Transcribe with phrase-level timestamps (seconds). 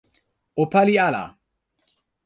[0.61, 1.23] o pali ala!